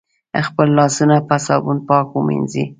خپل 0.47 0.67
لاسونه 0.77 1.15
په 1.27 1.35
صابون 1.45 1.77
پاک 1.89 2.07
ومېنځی 2.11 2.63